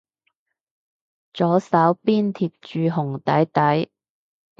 [1.31, 3.91] 左手邊貼住紅底底